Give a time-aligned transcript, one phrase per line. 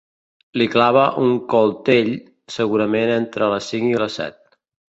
[0.61, 2.11] Li clava un coltell,
[2.57, 4.43] segurament entre les cinc i les set.